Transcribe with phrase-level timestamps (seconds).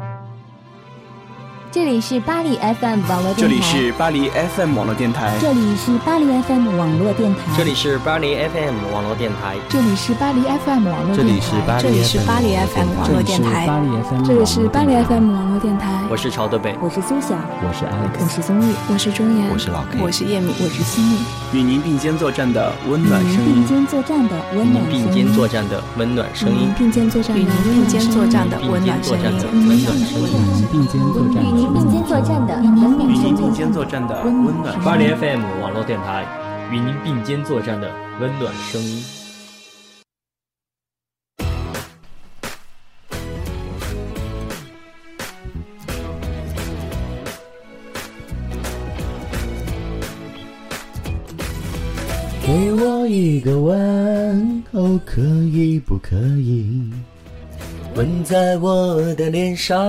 [0.00, 0.49] Thank you.
[1.72, 3.38] 这里是巴黎 FM 网络电台。
[3.38, 5.38] 这里是巴黎 FM 网络电台。
[5.40, 7.54] 这里是巴黎 FM 网络电台。
[7.60, 9.56] 这里是巴黎 FM 网络电台。
[9.70, 11.80] 这里是巴黎 FM 网络电台。
[11.80, 13.68] 这里是巴黎 FM 网络电台。
[14.26, 15.86] 这里是巴黎 FM 网络电台。
[16.10, 21.18] 我是朝德北，我是苏晓，我是 Alex，我是宗玉，我是钟岩，我是老 K，我是叶敏，我是西米。
[21.52, 23.54] 与您并肩作战的温暖声音。
[23.54, 25.04] 并肩作战的温暖声音。
[25.06, 26.74] 并肩作战的温暖声音。
[26.76, 30.66] 并肩作战的温暖，与您并肩作战的温暖声音。
[30.72, 31.59] 并肩作战。
[31.60, 32.58] 与您并肩作战的。
[32.62, 32.66] 与
[33.18, 34.80] 您并肩作战的温暖。
[34.82, 36.24] 巴黎 FM 网络电台，
[36.72, 39.04] 与您并肩作战的温暖声音。
[52.42, 56.90] 给我一个吻，哦，可以不可以？
[57.96, 59.84] 吻在我的脸上，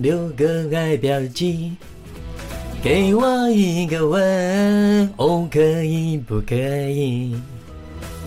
[0.00, 1.72] 留个爱标记。
[2.82, 7.36] 给我一个吻，哦，可以不可以？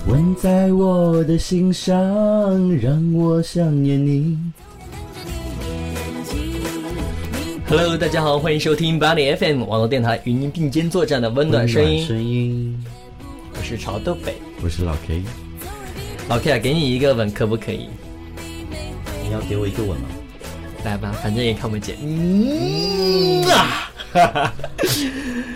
[0.07, 1.97] 吻在我的心上，
[2.79, 4.37] 让我想念你。
[7.67, 12.05] Hello，大家好，欢迎收听巴黎 FM 网络电台，与您并肩作战的温暖声音。
[12.05, 12.77] 声音，
[13.57, 15.23] 我是潮豆北，我是老 K。
[16.29, 17.87] 老 K 啊，给你一个吻，可不可以？
[19.31, 20.09] 你要给我一个吻吗？
[20.83, 21.95] 来吧，反正也看不见。
[22.01, 23.89] 嗯啊，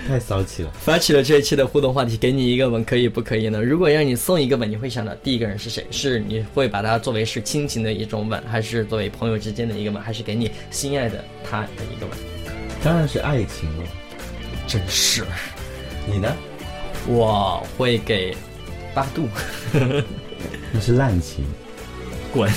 [0.08, 0.72] 太骚气了！
[0.80, 3.62] 发起了这一期的互动话题，给你一个吻，可以不可以呢？
[3.62, 5.86] 如果让你送一个吻，你会想到第一个人是谁？
[5.92, 12.18] 是你会把它作为是亲情的一种吻，还是作为朋友之间的一个吻，还是给你心爱的他的一个吻？
[12.82, 13.84] 当然是爱情了。
[14.66, 15.26] 真是。
[16.08, 16.34] 你呢？
[17.08, 18.34] 我会给
[18.94, 19.28] 八度。
[20.72, 21.44] 那是滥情。
[22.32, 22.50] 滚。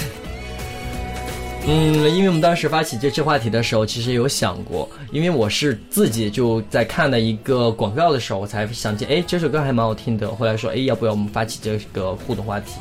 [1.70, 10.26] 嗯，因为我们当时发起这期话题的时候，其实有想过，因为我是自己就在看了一个广告的时候，我才想起，哎，这首歌还蛮好听的。
[10.34, 12.80] 后来说，哎，要不要我们发起这个互动话题？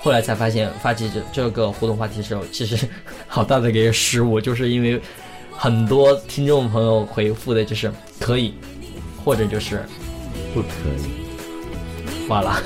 [0.00, 2.88] 后来才发现，发起这这个互动话题的时候，其实
[3.28, 5.00] 好大的一个失误，就是因为
[5.52, 7.88] 很多听众朋友回复的就是
[8.18, 8.52] 可以，
[9.24, 9.80] 或者就是
[10.52, 10.66] 不可
[10.98, 12.60] 以，完了。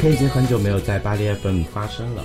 [0.00, 2.24] K 已经很久没有在巴黎 FM 发声了，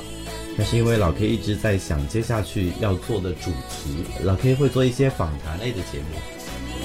[0.56, 4.06] 那是因为老 K 一直在想接下去要做的主题。
[4.24, 6.18] 老 K 会做一些访谈类的节目，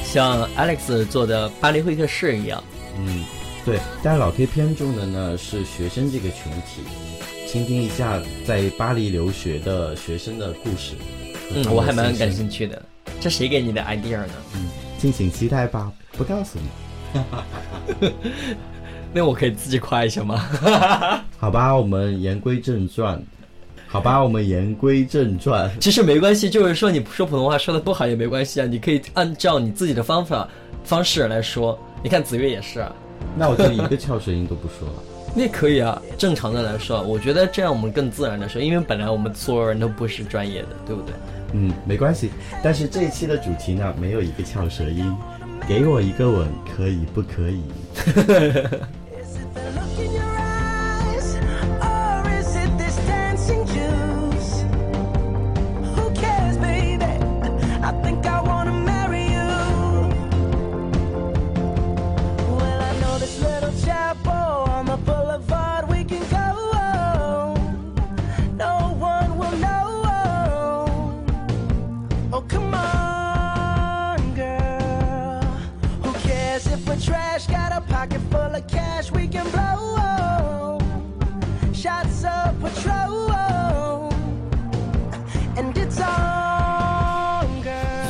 [0.03, 2.65] 像 Alex 做的巴黎会客室一样。
[2.97, 3.23] 嗯，
[3.67, 3.79] 对。
[4.03, 6.83] 但老 K 偏重的呢是学生这个群体，
[7.47, 10.95] 倾听一下在巴黎留学的学生的故事。
[11.55, 12.83] 嗯，我还蛮感兴趣的。
[13.21, 14.33] 这谁给你的 idea 呢？
[14.55, 17.21] 嗯，敬请期待吧，不告诉你。
[19.13, 20.45] 那我可以自己夸一下吗？
[21.39, 23.23] 好吧，我们言归正传。
[23.87, 25.71] 好吧，我们言归正传。
[25.81, 30.47] 其实没关系，就是说你说普通话说的不好也没关系啊，你可以按照你自己的方法
[30.85, 31.79] 方式来说。
[32.03, 32.93] 你看子越也是啊。
[33.37, 34.95] 那我就一个翘舌音都不说了。
[35.35, 41.15] 那可以啊，正常的来说，我觉得这样我们更自然的说，因为本来我们所有人都不是专业的，对不对？
[41.55, 42.31] 嗯，没关系。
[42.63, 45.17] 但是这一期的主题呢，没有一个翘舌音。
[45.69, 47.63] 给我一个吻，可以不可以？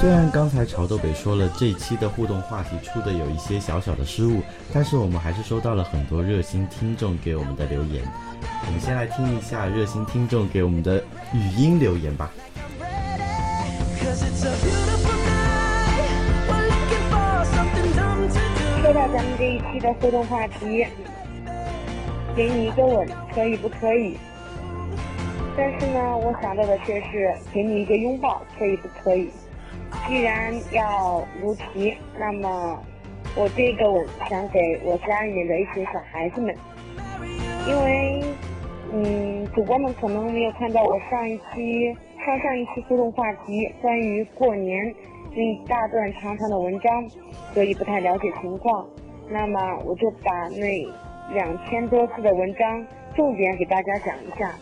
[0.01, 4.43] 虽然刚才潮豆北说了这一期的互动话题出的有一些小小的失误，
[4.73, 8.05] 但是我们还是收到了很多热心听众给我们的留言。
[8.67, 11.03] 我们先来听一下热心听众给我们的
[11.33, 12.31] 语音留言吧。
[18.83, 20.87] 说到咱们这一期的互动话题，
[22.37, 24.17] 给你一个吻，可以不可以？
[25.59, 29.29] 但是呢，我想到的却是给你一个拥抱，可以不可以？
[30.07, 32.81] 既然要如题，那么
[33.35, 36.55] 我这个吻想给我家里面的一些小孩子们，
[37.67, 38.23] 因为，
[38.93, 41.93] 嗯，主播们可能没有看到我上一期、
[42.25, 44.95] 上上一期互动话题关于过年
[45.35, 47.09] 那一大段长长的文章，
[47.53, 48.87] 所以不太了解情况。
[49.29, 50.87] 那么我就把那
[51.35, 54.55] 两千多字的文章重点给大家讲一下。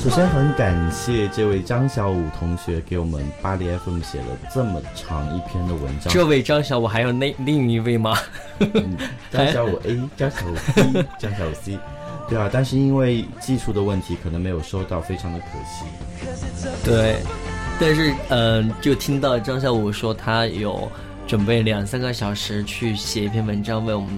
[0.00, 6.12] 首先很感谢这位张小武同学给我们巴黎 FM 写了这么长一篇的文章。
[6.12, 8.16] 这位张小武还有那另一位吗？
[9.30, 11.78] 张小武 A，张小武 B， 张小武 C。
[12.28, 15.84] 对啊，但是因为技术的问题，可能没有收到，非常的可惜。
[16.84, 17.16] 对，
[17.78, 20.90] 但是嗯，就听到张小武说他有
[21.28, 24.10] 准备两三个小时去写一篇文章为我们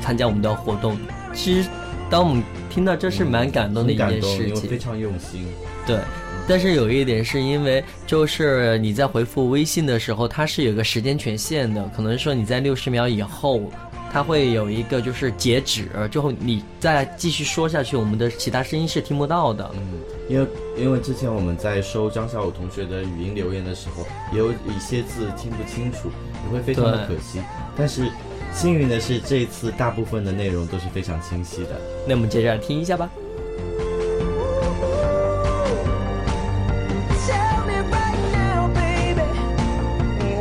[0.00, 0.96] 参加我们的活动。
[1.32, 1.68] 其实，
[2.08, 5.46] 当我们听到这是蛮感动的一件事情，非常用心。
[5.86, 5.98] 对，
[6.46, 13.72] 但是有一点是因为就是你在回复微信的时候，它是有个时间权限的，可能说你在六十秒以后。
[14.12, 19.68] 它会有一个就是截止，之后你再继续说下去，我们的其他声音是听不到的。
[19.74, 19.98] 嗯，
[20.28, 26.10] 因为因为之前我们在收张小武同学的语音留言的时候，也有一些字听不清楚，
[26.44, 27.42] 也会非常的可惜。
[27.76, 28.08] 但是
[28.52, 31.80] 幸运的是，这次大部分的内容都是非常清晰的。
[32.06, 33.10] 那我们接着来听一下吧。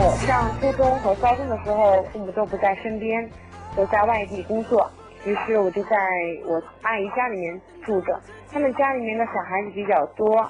[0.05, 3.29] 我上初中和高中的时候，父母都不在身边。
[3.75, 4.87] 都在外地工作，
[5.25, 5.97] 于是我就在
[6.45, 8.19] 我阿姨家里面住着。
[8.51, 10.45] 他们家里面的小孩子比较多，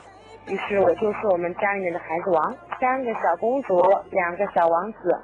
[0.48, 3.82] 于是我就是我们家里面的孩子王，三个小公主，
[4.12, 5.24] 两个小王子。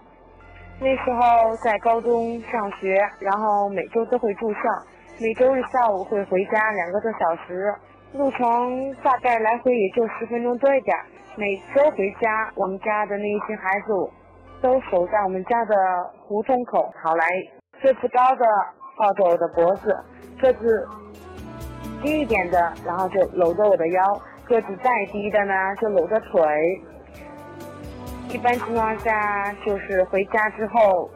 [0.80, 4.60] 那时候在高中上学，然后每周都会住校，
[5.20, 7.74] 每周日下午会回家两个多小时，
[8.14, 10.96] 路程大概来回也就十分钟多一点。
[11.36, 13.94] 每周回家，我们家的那些孩子
[14.62, 15.76] 都守在我们家的
[16.22, 17.26] 胡同口，跑来。
[17.82, 18.46] 个子高的
[19.00, 19.98] 抱着我的脖子，
[20.42, 20.86] 个子
[22.04, 24.04] 低一点的，然后就搂着我的腰；
[24.46, 26.42] 个子再低的呢，就搂着腿。
[28.28, 31.10] 一般情况下，就是回家之后，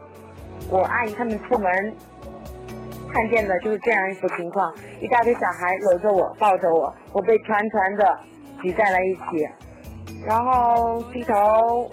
[0.70, 1.94] 我阿姨他们出门
[3.12, 4.72] 看见的就是这样一幅情况：
[5.02, 8.18] 一大堆小孩搂着我，抱着我，我被团团的
[8.62, 9.46] 挤在了一起，
[10.26, 11.90] 然后低头。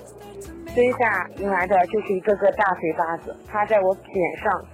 [0.74, 4.66] 蹲下迎来的就是一个个大嘴巴子，趴在我脸上。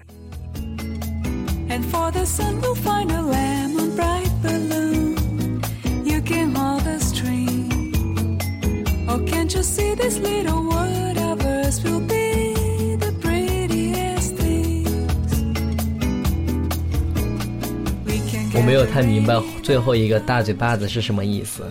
[18.53, 21.63] 我没有太明白最后一个大嘴巴子是什么意思。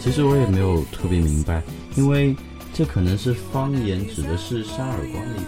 [0.00, 1.62] 其实我也没有特别明白，
[1.94, 2.34] 因为。
[2.74, 5.38] 这可能是方言，指的是扇耳光的意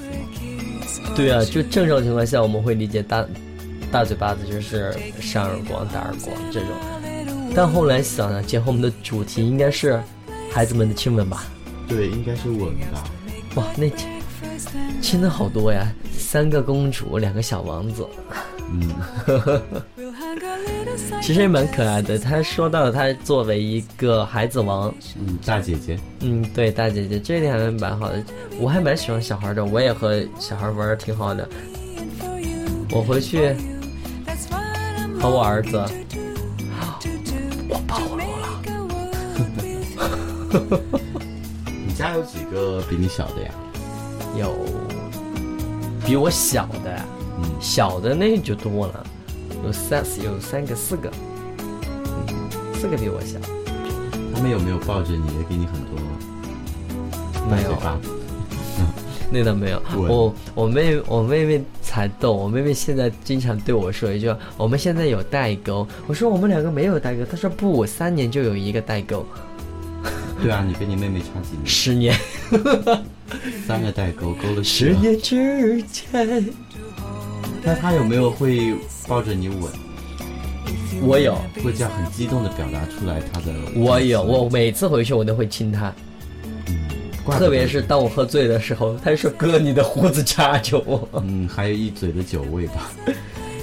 [0.87, 1.13] 思吗？
[1.15, 3.23] 对啊，就正常情况下，我们会理解大
[3.91, 6.69] 大嘴巴子就是扇耳光、打耳光这种。
[7.55, 10.01] 但后来想想，结合我们的主题，应该是
[10.51, 11.45] 孩子们的亲吻吧？
[11.89, 13.05] 对，应该是吻吧。
[13.55, 14.09] 哇，那亲
[15.01, 18.07] 亲的好多呀，三个公主，两个小王子。
[18.71, 18.93] 嗯。
[21.23, 22.19] 其实也蛮可爱的。
[22.19, 28.23] 他说到了他作为一个孩子王，嗯，大姐姐，嗯，对，大姐姐，这一点还蛮好的。
[28.59, 31.49] 我还蛮喜欢小孩的，我也和小孩玩的挺好的。
[32.91, 33.55] 我回去
[35.21, 35.77] 和我儿子，
[37.69, 38.49] 我暴露了。
[41.87, 43.51] 你家有几个比你小的呀？
[44.37, 44.55] 有
[46.07, 46.97] 比我小的，
[47.43, 49.05] 嗯，小的那就多了。
[49.65, 51.11] 有三有三个四个，
[52.75, 53.39] 四个比我小。
[54.35, 55.99] 他们有没有抱着你，给你很多？
[57.51, 57.99] 没有吧？
[59.31, 59.83] 那倒没有。
[59.97, 69.25] 我我妹我妹妹才逗，我妹妹现在经常对我说一句：“我们现在有代沟。”我说：“我们两个没有代沟。”她说：“不，我三年就有一个代沟。
[70.43, 71.67] ”对啊，你跟你妹妹差几年？
[71.67, 72.15] 十年。
[73.67, 76.45] 三个代沟，勾了十年之前。
[77.63, 78.75] 那他有没有会？
[79.09, 79.73] 抱着你吻，
[81.01, 83.47] 我有会这样很激动的表达出来他的。
[83.75, 85.73] 我有，我每次回去我都会亲
[87.33, 91.09] 他，特别是当我喝醉的时候，他说：“哥，你的胡子扎着我。
[91.25, 92.91] ”嗯，还有一嘴的酒味吧。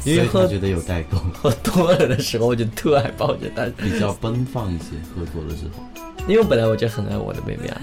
[0.05, 4.85] 因为喝所以他觉得有代沟， 喝多了的时候，我就特爱抱着他，比较奔放一些。
[5.15, 5.83] 喝多的时候，
[6.27, 7.81] 因为本来我就很爱我的妹妹啊。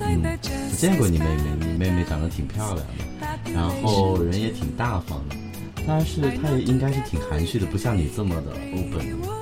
[0.00, 2.76] 嗯，我见过你妹妹，你妹妹长得挺漂亮
[3.46, 5.36] 的，然后人也挺大方的，
[5.86, 9.41] 但是她也应该是挺含蓄的，不像你这么的 open。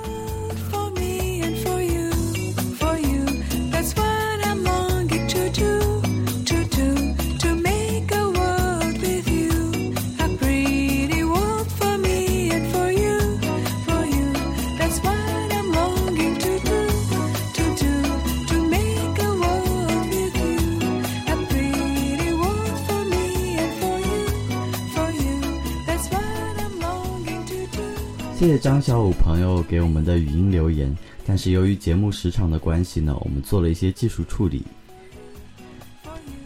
[28.81, 30.97] 小五朋友给我们的语音留言，
[31.27, 34.65] 但是由于节目时长的关系呢，我们做了一些技术处理。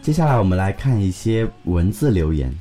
[0.03, 2.53] 接下来我们来看一些文字留言。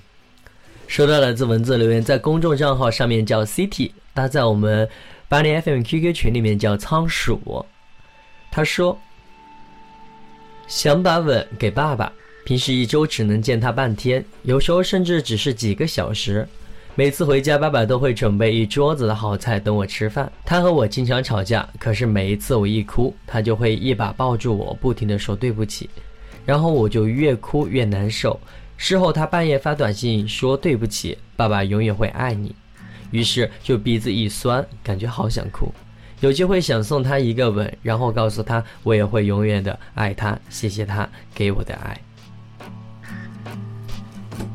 [0.88, 4.88] 收到来自文字留言，在公众账号上面叫 City，他在我们
[5.28, 7.66] 巴黎 FM QQ 群里面叫仓鼠。
[8.52, 9.00] 他说
[10.68, 12.14] ：“想把吻给爸爸，
[12.46, 16.48] 平时一周只能见他半天，有时候甚至只是几个小时。
[16.96, 20.32] 每次回家，爸爸都会准备一桌子的好菜等我吃饭。
[20.46, 25.90] 他和我经常吵架，可是每一次我一哭，他就会一把抱住我，不停地说对不起，
[26.46, 28.40] 然后我就越哭越难受。
[28.78, 32.54] 事后他半夜发短信说对不起，爸爸永远会爱你。
[33.10, 35.74] 于是就鼻子一酸，感觉好想哭。
[36.20, 42.00] 有机会想送他一个吻，然后告诉他我也会永远的爱他，谢谢他给我的爱。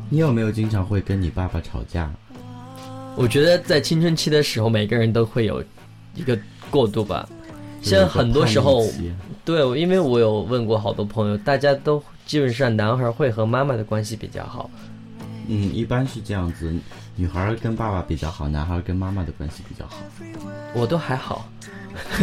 [0.09, 2.09] 你有没有经常会跟你爸爸吵架？
[3.19, 5.61] 我觉得在青春期的时候，每个人都会有
[6.15, 6.39] 一个
[6.71, 7.27] 过渡吧。
[7.81, 8.87] 现在很多时候
[9.43, 14.71] 对，因为我有问过好多朋友，大家都基本上男孩会和妈妈的关系比较好。
[15.49, 16.73] 嗯，一般是这样子，
[17.17, 19.97] 女孩儿跟爸爸比较好，男孩儿跟妈妈的关系比较好。
[20.73, 21.51] 我都还好，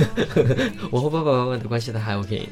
[0.91, 2.49] 我和爸爸妈妈的关系都还 OK。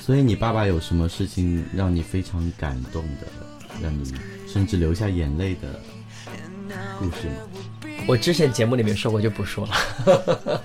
[0.00, 3.26] 所以你爸爸有什么事情让你非常感动的，
[3.82, 4.14] 让你
[4.46, 5.80] 甚至流下眼泪的
[7.00, 7.34] 故事吗？
[8.08, 10.62] 我之前节目里面说过，就不说了。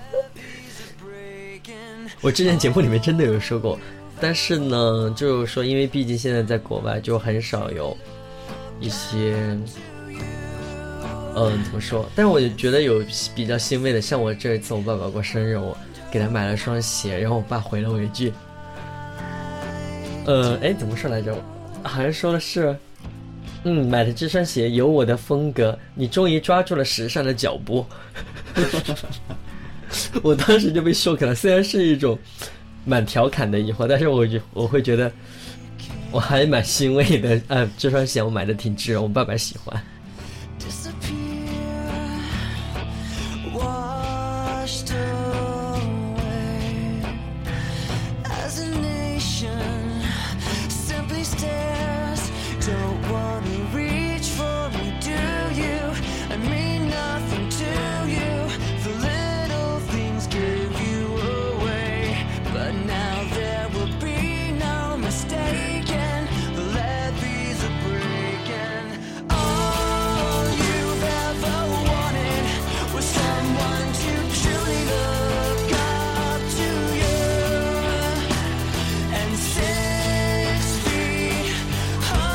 [2.22, 3.78] 我之前节目里面真的有说过，
[4.18, 7.94] 但是呢，就是说，因为毕竟现在在国外，就很少有
[8.80, 9.34] 一些，
[11.36, 12.08] 嗯，怎么说？
[12.16, 15.76] 但是我觉得有比较欣慰的，像我这一次我爸爸过生日，我
[16.10, 18.32] 给他买了双鞋，然后我爸回了我一句，
[20.24, 21.36] 呃，哎，怎么说来着？
[21.82, 22.74] 好像说的是。
[23.64, 27.84] 嗯，买的这双鞋有我的风格，你终于抓住了时尚的脚步。
[30.22, 32.18] 我当时就被 shock 了，虽然是一种
[32.84, 35.10] 蛮调侃的疑惑，但是我就我会觉得
[36.10, 37.40] 我还蛮欣慰的。
[37.48, 39.82] 呃，这双鞋我买的挺值，我爸爸喜欢。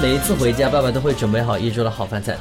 [0.10, 2.36] 每一次回家，爸爸都会准备好一桌的好饭菜。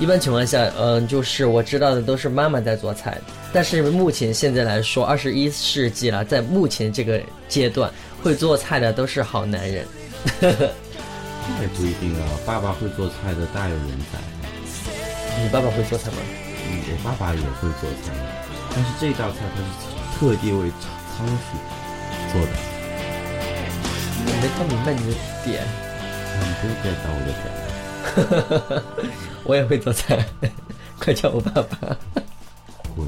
[0.00, 3.16] 一般情况下，嗯、就是我知道的都是妈妈在做菜，
[3.52, 7.88] 但是目前现在来说，二十一世纪了，在目前这个阶段，
[8.20, 9.86] 会做菜的都是好男人。
[10.40, 10.48] 那
[11.62, 14.18] 也不一定啊，爸爸会做菜的大有人在。
[15.40, 16.16] 你爸爸会做菜吗？
[16.66, 18.12] 嗯，我爸爸也会做菜，
[18.74, 20.68] 但是这道菜他是特地为
[21.16, 21.56] 仓鼠
[22.32, 22.50] 做的。
[24.26, 25.64] 我没太明白你的点。
[26.40, 27.44] 你不要 get 到我的点。
[29.44, 30.24] 我也会做菜，
[30.98, 31.96] 快叫我爸爸。
[32.94, 33.06] 滚！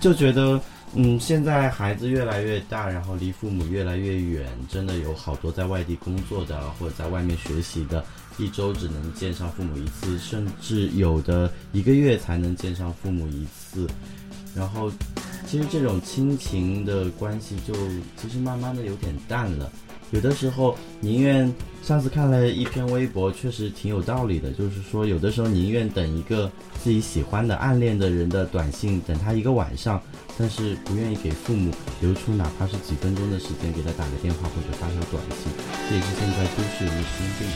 [0.00, 0.60] 就觉得，
[0.94, 8.04] 嗯，现在孩子越来越大，然后离父母越来越远，真的有好多在外地工作的或者在外面学习的，
[8.38, 13.86] 一周只能见上父母一次，甚至有的一个月才能见上父母一次。
[14.54, 14.90] 然后，
[15.46, 17.74] 其实这种亲情的关系就
[18.16, 19.70] 其实慢慢的有点淡了。
[20.12, 26.50] 有的时候宁愿上次看了一篇微博，确实挺有道理的，就是说有的时候宁愿等一个
[26.82, 30.00] 自己喜欢的、暗恋的人的短信，等他一个晚上，
[30.38, 35.52] 但是不愿意给父母留出哪怕是几分钟的时间给他打个电话或者发条短信，
[35.88, 37.48] 这也是现在都市人的心病。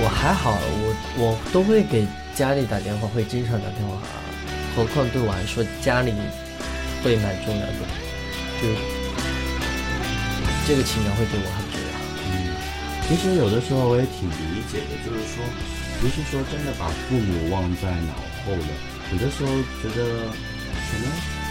[0.00, 3.96] 我还好，我我都会给家里打电话，会经常打电话，
[4.76, 6.12] 何况对我来说，家里
[7.02, 7.80] 会蛮重要的，
[8.60, 8.68] 就
[10.66, 11.94] 这个情感会对我很重要。
[12.28, 12.34] 嗯，
[13.08, 15.44] 其实有的时候我也挺理解的，就是说，
[16.00, 18.14] 不是说真的把父母忘在脑
[18.44, 18.66] 后了，
[19.12, 19.48] 有的时候
[19.80, 21.06] 觉得可能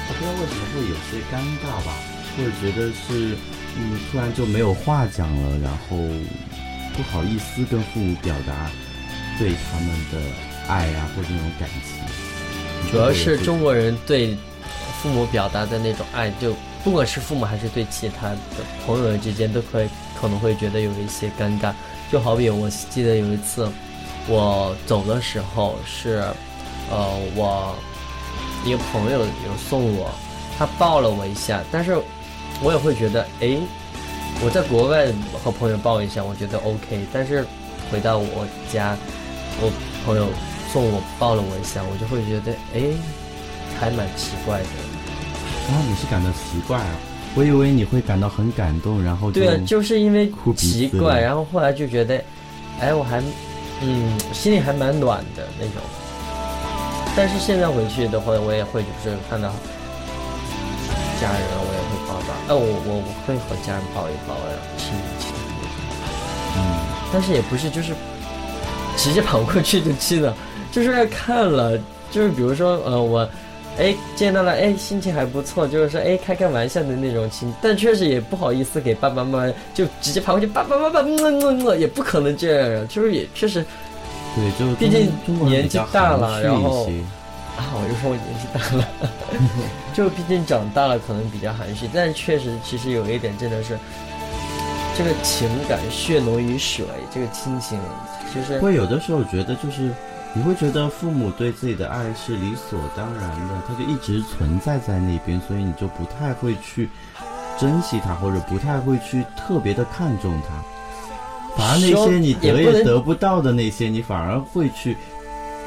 [0.07, 1.95] 不知道为什么会有些尴尬吧，
[2.35, 3.35] 或者觉得是
[3.77, 5.97] 嗯突然就没有话讲了，然后
[6.95, 8.69] 不好意思跟父母表达
[9.39, 10.19] 对他们的
[10.67, 12.03] 爱啊或者那种感情。
[12.91, 14.37] 主要是中国人对
[15.01, 18.37] 父母表达的那种爱，就不管是父母还是对其他的
[18.85, 19.87] 朋友之间，都会
[20.19, 21.71] 可能会觉得有一些尴尬。
[22.11, 23.69] 就好比我记得有一次
[24.27, 26.23] 我走的时候是，
[26.89, 27.75] 呃，我
[28.65, 30.09] 一个朋友有送我，
[30.57, 31.97] 他抱了我一下，但是
[32.61, 33.59] 我也会觉得，诶，
[34.43, 35.07] 我在国外
[35.43, 37.45] 和朋友抱一下，我觉得 OK，但是
[37.91, 38.97] 回到我家，
[39.61, 39.71] 我
[40.05, 40.27] 朋友
[40.71, 42.93] 送我抱了我一下，我就会觉得，诶，
[43.79, 44.65] 还蛮奇怪的。
[45.67, 46.95] 然后你是感到奇怪啊，
[47.35, 52.23] 我以为你会感到很感动，然后对啊，就是因为奇怪，然后后来就觉得，
[52.79, 53.21] 哎，我还，
[53.81, 55.81] 嗯，心里还蛮暖的那种。
[57.17, 59.49] 但是现在回去的话，我也会就是看到
[61.19, 62.33] 家人，我也会抱抱。
[62.47, 65.33] 哎、我我我会和家人抱一抱，然后亲一亲。
[66.55, 66.57] 嗯。
[67.11, 67.93] 但是也不是就是
[68.95, 70.33] 直接跑过去就亲了，
[70.71, 71.77] 就是看了，
[72.09, 73.29] 就是比如说呃我。
[73.79, 83.63] 哎，见到了，哎，心情还不错，就是说，哎，开开玩笑的那种亲，但确实也不好意思给爸爸妈妈就直接跑过去，爸爸妈妈，么么么，也不可能这样啊，就是也确实，
[84.35, 85.11] 对，就毕竟
[85.47, 86.89] 年纪大了然后
[87.55, 88.87] 啊，我就说我年纪大了，
[89.93, 93.77] 就毕竟长大了，可能比较含蓄，但确实其实有一点真的是，
[94.97, 97.79] 这个情感血浓于水，这个亲情
[98.33, 99.91] 其实会有的时候觉得就是，
[100.33, 106.89] 你会觉得父母对自己的爱是理所当然的，他就一直存在在那边，所以你就不太会去
[107.59, 110.63] 珍惜他，或者不太会去特别的看重他。
[111.57, 114.95] 反而那些你得也得不到的那些，你反而会去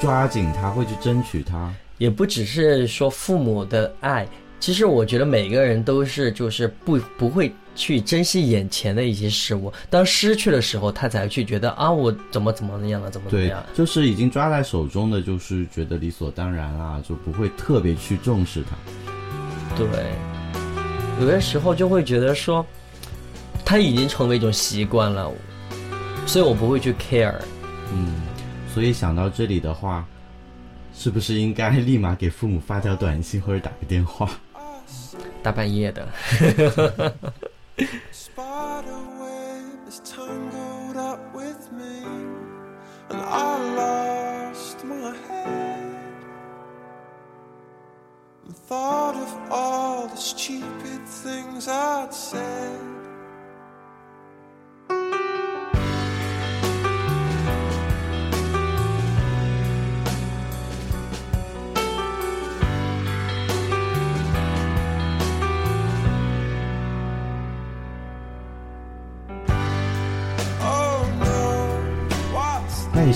[0.01, 1.73] 抓紧他，会去争取他。
[1.99, 4.27] 也不只是说父母的爱，
[4.61, 18.77] 其实我觉得每个人都是就是不不会去珍惜眼前的一些事物，当失去的时候，他才去觉得啊，我怎么怎么样了，怎么怎么对样。，就是已经抓在手中的，就是觉得理所当然啦，就不会特别去重视它。
[19.75, 19.87] 对，
[21.21, 22.65] 有些时候就会觉得说，
[23.65, 25.33] 他已经成为一种习惯了，
[26.27, 27.35] 所以我不会去 care。
[27.95, 28.21] 嗯，
[28.75, 30.07] 所以想到这里的话，
[30.95, 34.29] 是不是应该立马给父母发条短信或者打个电话？
[35.43, 36.07] 大半夜的，
[38.11, 38.50] Spa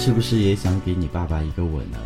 [0.04, 1.98] 是不是也想给你爸爸一个吻呢？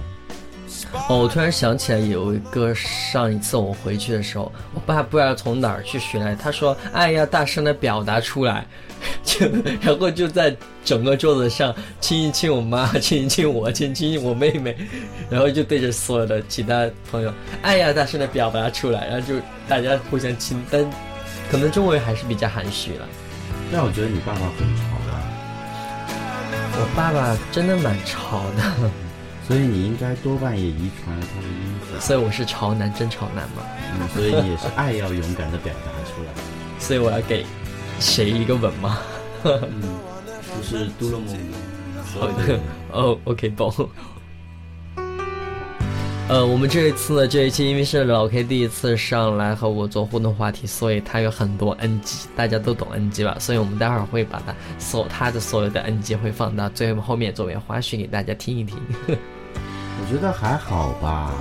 [1.08, 8.64] 哦，我突然想起来有一个上一次我回去的时候，我爸不知道从哪儿去学来，他说：“爱要大声的表达出来。
[9.24, 9.48] ”就
[9.82, 14.76] 然后就在整个桌子上亲一亲我妈，亲一亲我，亲一亲我妹妹，
[15.28, 19.34] 然后就对着所有的其他朋友，爱要大声的表达出来，然后就
[19.68, 20.88] 大家互相亲，但
[21.50, 23.04] 可能中国人还是比较含蓄了。
[23.72, 24.87] 但我觉得你爸爸很
[26.80, 28.90] 我爸爸真的蛮潮的，
[29.46, 32.00] 所以你应该多半也遗传了他的因子。
[32.00, 33.62] 所以我是潮男，真潮男嘛。
[34.00, 36.30] 嗯，所以你也是爱要勇敢的表达出来。
[36.78, 37.44] 所以我要给
[37.98, 38.98] 谁一个吻吗？
[39.44, 39.82] 嗯，
[40.56, 41.36] 就是嘟了梦
[42.12, 42.60] 所有的。
[42.92, 43.72] 哦，OK，懂。
[46.28, 53.34] 呃，我们这一次呢，这一期因为是老 K 第一次上来和我做互动话题，所以他有很多 NG，大家都懂 NG 吧？
[53.40, 58.76] 所以我们待会儿会把他所他的所有的 NG 会放到最后面作为花絮给大家听一听。
[59.06, 61.32] 我觉得还好吧，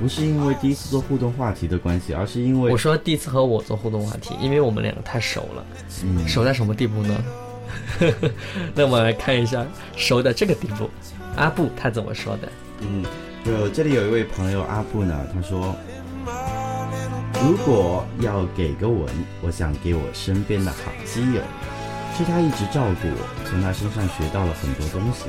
[0.00, 5.66] 不是因为第一次做互动话题的关系，而是因为我说第一次和我做互动话题，因为我们两个太熟了，
[6.04, 7.24] 嗯熟在什么地步呢？
[8.76, 9.66] 那我们来看一下
[9.96, 10.88] 熟的这个地步，
[11.34, 12.48] 阿布他怎么说的？
[12.82, 13.04] 嗯，
[13.44, 15.74] 就这里有一位朋友阿布呢，他说，
[17.42, 19.08] 如果要给个吻，
[19.40, 21.40] 我想给我身边的好基友，
[22.16, 25.24] 是他一直照顾我，从他身上学到了很多东西。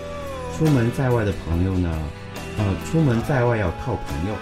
[0.58, 1.90] 出门在外的朋友呢，
[2.58, 4.36] 呃，出门在外要靠朋友。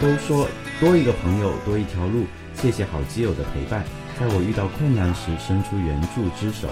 [0.00, 0.46] 都说
[0.78, 3.82] 多一个朋友多一条路，谢谢好基友的陪伴，
[4.18, 6.68] 在我遇到困难时伸出援助之手。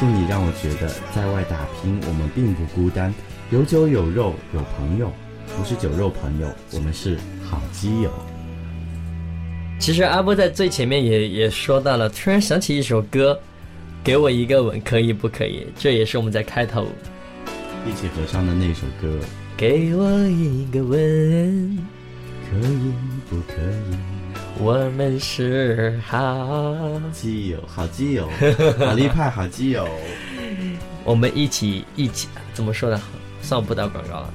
[0.00, 3.12] 是你让我觉得在外打拼，我们并不孤单，
[3.50, 5.12] 有酒有肉有朋友，
[5.56, 8.10] 不是酒肉朋友，我们是好基友。
[9.78, 13.38] 其实阿波在最前面也也说到了，突然想起一首歌，
[14.04, 15.66] 给我一个吻，可以不可以？
[15.78, 16.86] 这也是我们在开头
[17.86, 19.08] 一起合唱的那首歌。
[19.56, 21.78] 给我一个吻，
[22.50, 22.92] 可以
[23.30, 23.54] 不可
[23.90, 23.96] 以？
[24.58, 28.28] 我们是好基友，好基友，
[28.78, 29.88] 好厉 派，好基友。
[31.04, 33.00] 我们一起一起怎么说呢？
[33.40, 34.34] 算不到广告了。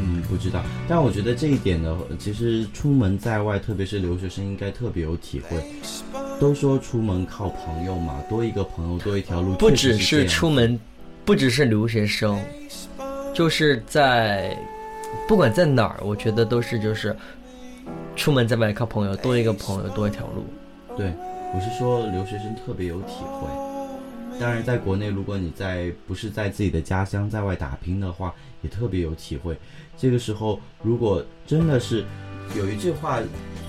[0.00, 5.62] 嗯，不知道，但我觉得这一点呢，其实出门在外，特别是留学生，应该特别有体会。
[6.40, 9.54] 都说出门靠朋友嘛，多一个朋友多一条路。
[9.56, 10.78] 不只是出门，
[11.24, 12.40] 不只是留学生，
[13.34, 14.56] 就是在
[15.26, 17.14] 不管在哪儿，我觉得都是就是
[18.14, 20.44] 出门在外靠朋友，多一个朋友多一条路。
[20.96, 21.12] 对，
[21.52, 23.48] 我是说留学生特别有体会。
[24.38, 28.32] 当然，在国内，如果你在不是在自己的家乡，在外打拼的话，
[28.62, 29.56] 也特别有体会。
[29.96, 32.04] 这个时候，如果真的是
[32.56, 33.20] 有一句话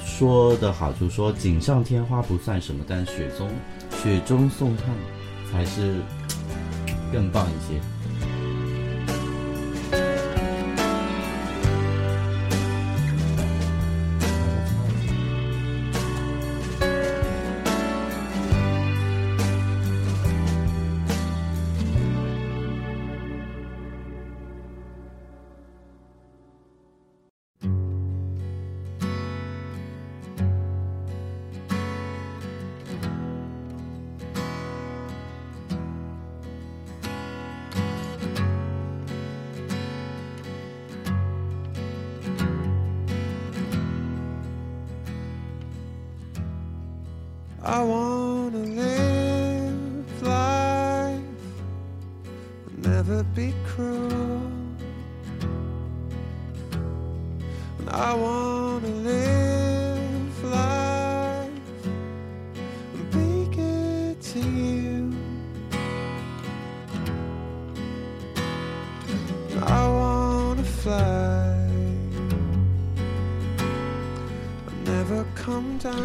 [0.05, 3.49] 说的好，就是说锦上添花不算什么，但雪中
[4.01, 4.85] 雪中送炭
[5.51, 5.95] 才是
[7.11, 7.79] 更棒一些。
[53.09, 54.41] Never be cruel.
[57.79, 61.49] And I wanna live life
[62.93, 65.11] and be good to you.
[69.51, 71.55] And I wanna fly,
[74.67, 75.97] and never come down.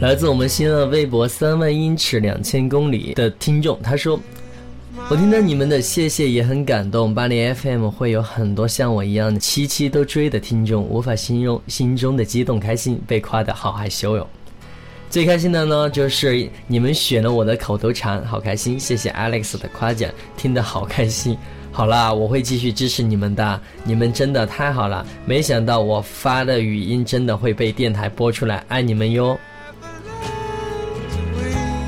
[0.00, 4.20] 来自我们新浪微博三万英尺两千公里的听众，他说
[5.10, 7.14] ：“我听到你们的谢谢也很感动。
[7.14, 14.26] 巴黎 FM 会有很多像我一样的期期都追的听众，无法形容心中的激动开心，被夸的好害羞哟。
[15.10, 21.36] 最开心的呢，就是你们选了我的口头禅，好开心，谢谢 Alex 的夸奖，听得好开心。
[21.70, 29.38] 好啦，我会继续支持你们的，你们真的太好了，没想到我发的语音真的会被电台播出来，爱你们哟。”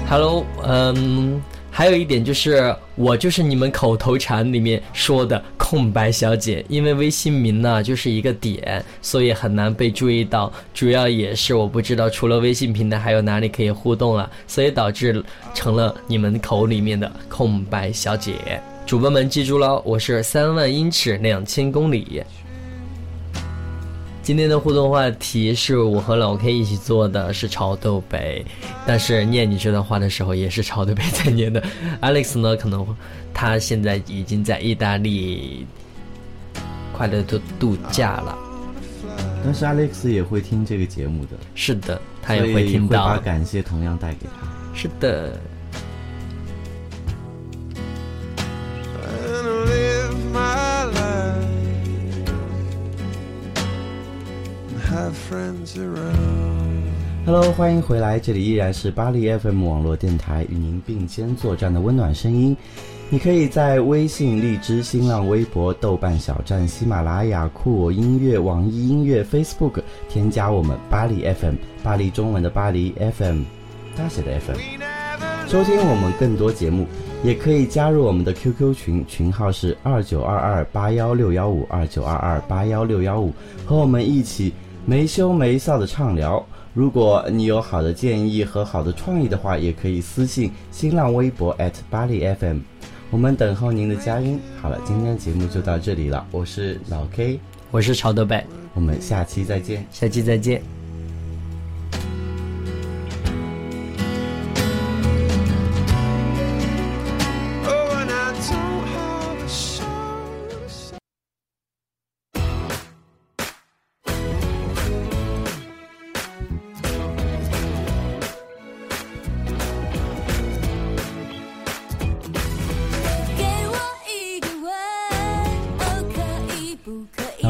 [0.08, 1.42] Hello，嗯，
[1.76, 10.50] 还有一点就是，我就是你们口头禅里面说的空白小姐，因为微信名呢就是一个点，所以很难被注意到。
[10.72, 18.32] 主要也是我不知道除了微信平台还有哪里可以互动了，所以导致成了你们口里面的空白小姐。
[18.86, 22.22] 主播们记住喽，我是三万英尺两千公里。
[24.26, 28.44] 今天的互动话题是我和老 K 一起做的，是潮豆北，
[28.84, 31.62] 但是念你这段话的时候也是潮豆北在念的。
[32.02, 32.84] Alex 呢，可能
[33.32, 35.64] 他现在已经在意大利
[36.92, 38.36] 快乐的度假了。
[39.44, 43.20] 但是 Alex 也会听这个节目的，是的，他也会听把到。
[43.20, 44.48] 感谢同样带给他。
[44.74, 45.38] 是的，
[57.26, 62.56] Hello，欢迎回来，这里依然是巴黎 FM 网络电台与您并肩作战的温暖声音。
[63.10, 73.42] 你可以在微信、荔枝、新浪微博、豆瓣小站、喜马拉雅、酷我音乐、网易音乐、Facebook 添加我们巴黎 FM，巴黎中文的巴黎 FM，
[73.94, 74.56] 大写的 FM。
[75.46, 76.86] 收听我们更多节目，
[77.22, 83.32] 也可以加入我们的 QQ 群，群号是二九二二八幺六幺五二九二二八幺六幺五，
[83.64, 84.52] 和我们一起
[84.86, 86.42] 没羞没臊的畅聊。
[86.72, 91.56] 如果你有好的建议和好的创意的话，也可以私信新浪微博
[91.90, 92.60] 巴黎 FM，
[93.10, 94.38] 我们等候您的佳音。
[94.62, 97.40] 好了，今天的节目就到这里了，我是老 K，
[97.72, 98.44] 我是潮德北，
[98.74, 99.84] 我们下期再见。
[99.90, 100.75] 下期再见。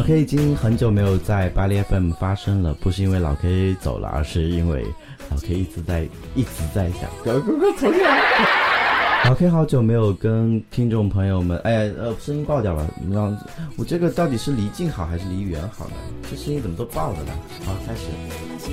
[0.07, 4.87] K 已经很久没有在巴黎 FM 发声了，不是因为老 K 走了，而是因为
[5.29, 8.23] 老 K 一直在一直在想，哥哥哥重来。
[9.25, 13.37] 老 K 好久没有跟听众朋友们，哎呃，声音爆掉了，你让
[13.77, 15.95] 我这个到底是离近好还是离远好呢？
[16.31, 17.33] 这声音怎么都爆了呢？
[17.65, 18.03] 好，开始。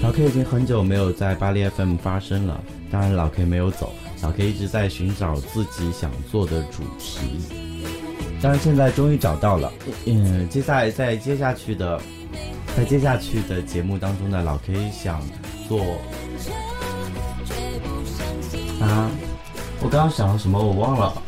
[0.04, 3.92] 老 K 已经很久没有在巴黎 FM 发声了，当然老 K 没有走，
[4.22, 7.40] 老 K 一直在寻找自己想做的主题，
[8.44, 9.72] 当然现在终于找到了。
[10.06, 11.98] 嗯，接下来在接下去的，
[12.76, 15.22] 在接下去的节目当中呢，老 K 想
[15.66, 15.80] 做
[18.82, 19.10] 啊。
[19.80, 21.24] 我刚刚想了什么，我忘了。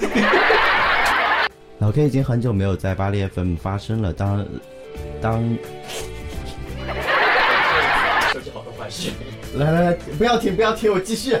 [1.78, 4.10] 老 K 已经很久没有在巴黎 FM 发声了。
[4.10, 4.42] 当
[5.20, 5.42] 当，
[9.56, 11.36] 来来来，不要停，不要停，我继续。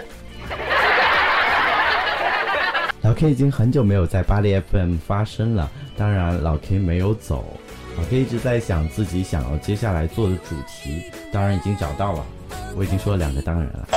[3.00, 5.70] 老 K 已经很久没有在巴黎 FM 发声了。
[5.96, 7.58] 当然，老 K 没有走。
[7.96, 12.24] 老 K 一直在想自己想要接下来做的主题，当然已经找到了。
[12.76, 13.88] 我已经说了两个当然了。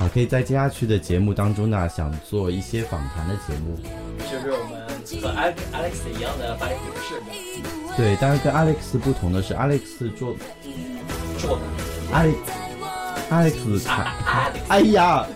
[0.00, 3.76] 老 K 在接下去的节目当中呢，想做一些访谈的节目，
[4.20, 4.80] 就是我们
[5.20, 7.96] 和 Alex 一样的巴黎故事的。
[7.98, 10.34] 对，当然跟 Alex 不同的是，Alex 做
[11.38, 11.62] 做的
[12.12, 12.34] ，Alex
[13.30, 14.06] Alex 采，
[14.68, 15.26] 哎呀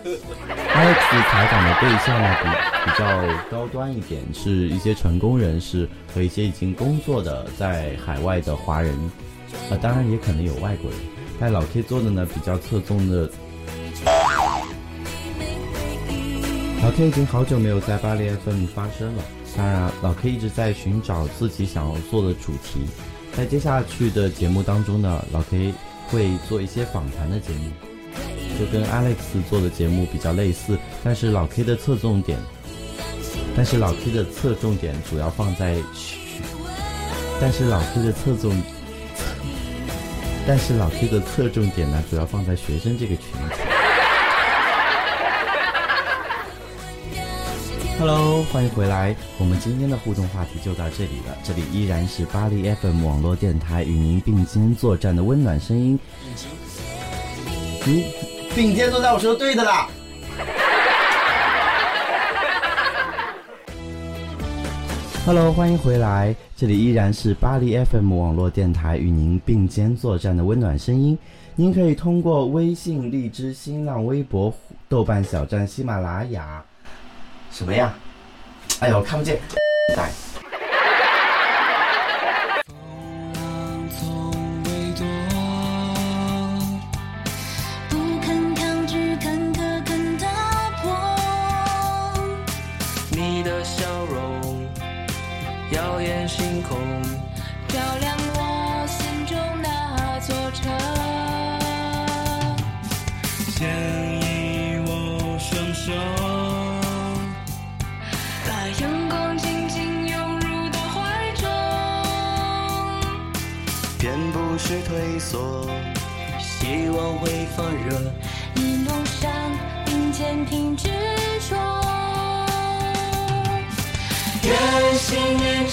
[0.73, 0.99] 爱子
[1.29, 3.05] 采访的对象呢比比较
[3.49, 8.93] 高端一点，是一些成功人士和一些已经工作的在海外的华人，
[9.69, 10.99] 啊，当然也可能有外国人，
[11.39, 13.29] 但老 K 做的呢比较侧重的。
[16.81, 19.23] 老 K 已经好久没有在巴黎 FM 发声了，
[19.57, 22.79] 当然，老 K 一直在寻找自己想要做的主题，
[23.35, 25.73] 在接下去的节目当中呢，老 K
[26.11, 27.71] 会做一些访谈的节目，
[28.59, 29.15] 就跟 Alex
[29.49, 32.37] 做的节目比较类似，但是老 K 的侧重点，
[33.55, 35.77] 但是老 K 的侧重点主要放在
[37.39, 38.61] 但是老 K 的侧重，
[40.47, 43.68] 但是老 K 的侧重点呢，主要放在学生这个群体。
[47.99, 49.13] Hello，欢迎回来。
[49.37, 51.37] 我们今天的互动话题就到这里了。
[51.43, 55.99] 这里依然是巴黎 FM 网络电台与您并肩作战的温暖声音。
[57.85, 58.05] 你，
[58.55, 59.89] 并肩作战，我说对的啦。
[65.25, 66.33] Hello，欢迎回来。
[66.55, 71.19] 这里依然是巴黎 FM 网络电台与您并肩作战的温暖声音。
[71.53, 74.53] 您可以通过微信、荔枝、新浪微博、
[74.87, 76.63] 豆瓣小站、喜马拉雅。
[77.51, 77.93] 什么呀？
[78.79, 79.39] 哎呦，看不见。
[79.97, 80.11] 来。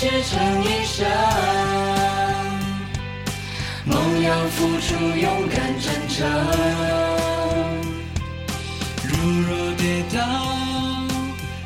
[0.08, 1.04] 支撑一生，
[3.84, 6.24] 梦要付出勇敢真诚。
[9.02, 10.20] 如若跌倒，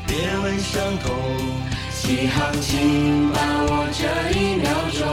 [0.07, 1.15] 别问伤痛，
[1.93, 5.05] 起航请把握这一秒钟。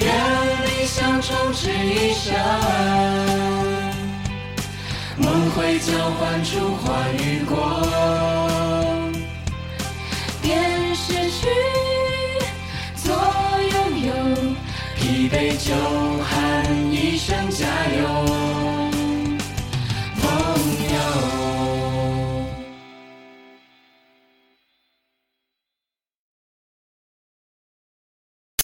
[0.00, 0.04] 愿
[0.66, 2.34] 理想充斥一生，
[5.16, 8.59] 梦会交换出花与果。
[15.30, 15.72] 杯酒
[16.24, 17.64] 喊一声加
[17.96, 18.09] 油。